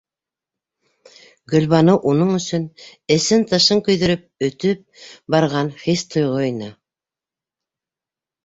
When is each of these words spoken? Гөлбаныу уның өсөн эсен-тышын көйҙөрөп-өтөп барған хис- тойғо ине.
Гөлбаныу 1.53 1.99
уның 2.11 2.31
өсөн 2.37 2.65
эсен-тышын 3.17 3.83
көйҙөрөп-өтөп 3.89 4.83
барған 5.37 5.71
хис- 5.85 6.07
тойғо 6.17 6.41
ине. 6.49 6.75